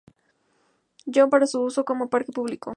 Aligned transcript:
John 1.05 1.29
para 1.29 1.45
su 1.45 1.61
uso 1.61 1.85
como 1.85 2.09
parque 2.09 2.31
público. 2.31 2.69